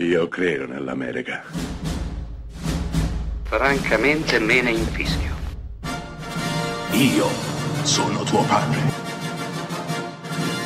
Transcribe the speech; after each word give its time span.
Io 0.00 0.28
credo 0.28 0.64
nell'America. 0.64 1.42
Francamente 3.42 4.38
me 4.38 4.62
ne 4.62 4.70
infischio. 4.70 5.34
Io 6.92 7.26
sono 7.82 8.22
tuo 8.22 8.44
padre. 8.44 8.78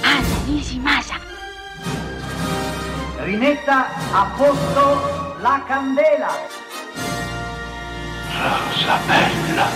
Anna 0.00 0.44
Nishimasa. 0.46 1.16
Rimetta 3.18 3.88
a 4.12 4.34
posto 4.34 5.40
la 5.42 5.62
candela. 5.66 6.30
Rosa 8.32 8.96
bella. 9.06 9.66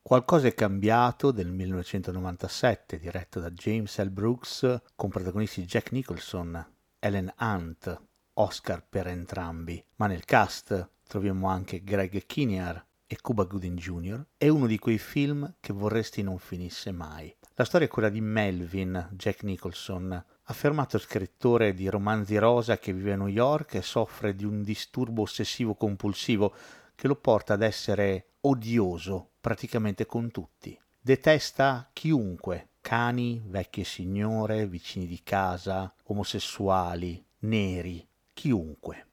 Qualcosa 0.00 0.46
è 0.46 0.54
cambiato 0.54 1.32
del 1.32 1.50
1997, 1.50 3.00
diretto 3.00 3.40
da 3.40 3.50
James 3.50 3.98
L. 3.98 4.10
Brooks, 4.10 4.82
con 4.94 5.10
protagonisti 5.10 5.64
Jack 5.64 5.90
Nicholson, 5.90 6.64
Ellen 7.00 7.34
Hunt, 7.40 8.12
Oscar 8.34 8.84
per 8.88 9.06
entrambi, 9.06 9.82
ma 9.96 10.06
nel 10.06 10.24
cast 10.24 10.90
troviamo 11.06 11.48
anche 11.48 11.84
Greg 11.84 12.26
Kinnear 12.26 12.84
e 13.06 13.20
Cuba 13.20 13.44
Gooding 13.44 13.78
Jr., 13.78 14.24
è 14.36 14.48
uno 14.48 14.66
di 14.66 14.78
quei 14.78 14.98
film 14.98 15.54
che 15.60 15.72
vorresti 15.72 16.22
non 16.22 16.38
finisse 16.38 16.90
mai. 16.90 17.34
La 17.54 17.64
storia 17.64 17.86
è 17.86 17.90
quella 17.90 18.08
di 18.08 18.20
Melvin, 18.20 19.10
Jack 19.12 19.44
Nicholson, 19.44 20.24
affermato 20.44 20.98
scrittore 20.98 21.74
di 21.74 21.88
romanzi 21.88 22.36
rosa 22.36 22.78
che 22.78 22.92
vive 22.92 23.12
a 23.12 23.16
New 23.16 23.28
York 23.28 23.74
e 23.74 23.82
soffre 23.82 24.34
di 24.34 24.44
un 24.44 24.62
disturbo 24.62 25.22
ossessivo 25.22 25.74
compulsivo 25.74 26.54
che 26.96 27.06
lo 27.06 27.16
porta 27.16 27.54
ad 27.54 27.62
essere 27.62 28.30
odioso 28.40 29.30
praticamente 29.40 30.06
con 30.06 30.30
tutti. 30.30 30.76
Detesta 31.00 31.90
chiunque, 31.92 32.70
cani, 32.80 33.42
vecchie 33.46 33.84
signore, 33.84 34.66
vicini 34.66 35.06
di 35.06 35.20
casa, 35.22 35.94
omosessuali, 36.04 37.24
neri, 37.40 38.06
chiunque. 38.34 39.06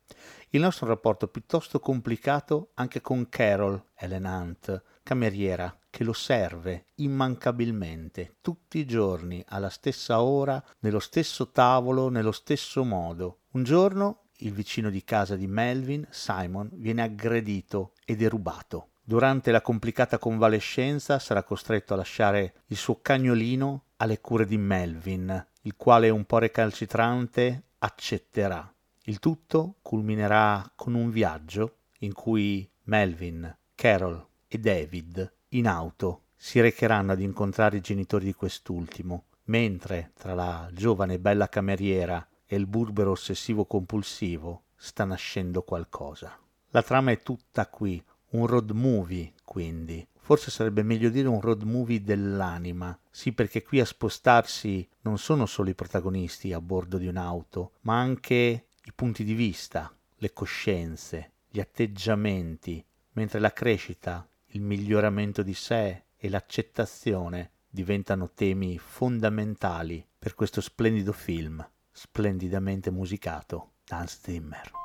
Il 0.49 0.59
nostro 0.59 0.87
rapporto 0.87 1.25
è 1.25 1.29
piuttosto 1.29 1.79
complicato 1.79 2.71
anche 2.73 2.99
con 2.99 3.29
Carol, 3.29 3.81
Ellen 3.95 4.25
Hunt, 4.25 4.83
cameriera, 5.01 5.73
che 5.89 6.03
lo 6.03 6.11
serve 6.11 6.87
immancabilmente 6.95 8.35
tutti 8.41 8.79
i 8.79 8.85
giorni 8.85 9.41
alla 9.47 9.69
stessa 9.69 10.21
ora, 10.21 10.61
nello 10.79 10.99
stesso 10.99 11.51
tavolo, 11.51 12.09
nello 12.09 12.33
stesso 12.33 12.83
modo. 12.83 13.43
Un 13.51 13.63
giorno 13.63 14.23
il 14.41 14.53
vicino 14.53 14.89
di 14.89 15.03
casa 15.03 15.35
di 15.35 15.47
Melvin, 15.47 16.05
Simon, 16.09 16.69
viene 16.73 17.03
aggredito 17.03 17.93
e 18.05 18.15
derubato. 18.15 18.89
Durante 19.03 19.51
la 19.51 19.61
complicata 19.61 20.17
convalescenza 20.17 21.19
sarà 21.19 21.43
costretto 21.43 21.93
a 21.93 21.97
lasciare 21.97 22.63
il 22.67 22.77
suo 22.77 22.99
cagnolino 23.01 23.85
alle 23.97 24.19
cure 24.19 24.45
di 24.45 24.57
Melvin, 24.57 25.47
il 25.61 25.75
quale 25.75 26.09
un 26.09 26.25
po' 26.25 26.39
recalcitrante 26.39 27.63
accetterà. 27.79 28.73
Il 29.05 29.17
tutto 29.17 29.77
culminerà 29.81 30.71
con 30.75 30.93
un 30.93 31.09
viaggio 31.09 31.77
in 31.99 32.13
cui 32.13 32.69
Melvin, 32.83 33.57
Carol 33.73 34.23
e 34.47 34.59
David, 34.59 35.33
in 35.49 35.67
auto, 35.67 36.25
si 36.35 36.59
recheranno 36.59 37.11
ad 37.11 37.19
incontrare 37.19 37.77
i 37.77 37.81
genitori 37.81 38.25
di 38.25 38.33
quest'ultimo, 38.33 39.25
mentre 39.45 40.11
tra 40.13 40.35
la 40.35 40.69
giovane 40.71 41.15
e 41.15 41.19
bella 41.19 41.49
cameriera 41.49 42.25
e 42.45 42.55
il 42.55 42.67
burbero 42.67 43.11
ossessivo 43.11 43.65
compulsivo 43.65 44.65
sta 44.75 45.03
nascendo 45.03 45.63
qualcosa. 45.63 46.37
La 46.69 46.83
trama 46.83 47.09
è 47.09 47.21
tutta 47.21 47.67
qui, 47.67 48.03
un 48.31 48.45
road 48.45 48.69
movie, 48.69 49.33
quindi. 49.43 50.07
Forse 50.19 50.51
sarebbe 50.51 50.83
meglio 50.83 51.09
dire 51.09 51.27
un 51.27 51.41
road 51.41 51.63
movie 51.63 52.03
dell'anima. 52.03 52.97
Sì, 53.09 53.33
perché 53.33 53.63
qui 53.63 53.79
a 53.79 53.85
spostarsi 53.85 54.87
non 55.01 55.17
sono 55.17 55.47
solo 55.47 55.69
i 55.69 55.75
protagonisti 55.75 56.53
a 56.53 56.61
bordo 56.61 56.97
di 56.97 57.07
un'auto, 57.07 57.73
ma 57.81 57.99
anche 57.99 58.67
punti 59.01 59.23
di 59.23 59.33
vista, 59.33 59.91
le 60.17 60.31
coscienze, 60.31 61.31
gli 61.49 61.59
atteggiamenti, 61.59 62.85
mentre 63.13 63.39
la 63.39 63.51
crescita, 63.51 64.29
il 64.49 64.61
miglioramento 64.61 65.41
di 65.41 65.55
sé 65.55 66.03
e 66.15 66.29
l'accettazione 66.29 67.49
diventano 67.67 68.29
temi 68.35 68.77
fondamentali 68.77 70.05
per 70.19 70.35
questo 70.35 70.61
splendido 70.61 71.13
film 71.13 71.67
splendidamente 71.91 72.91
musicato 72.91 73.71
Hans 73.87 74.19
Zimmer. 74.21 74.80